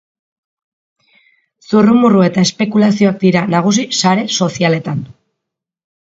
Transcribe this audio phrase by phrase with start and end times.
[1.67, 5.07] Zurrumurru eta espekulazioak dira nagusi sare sozialetan.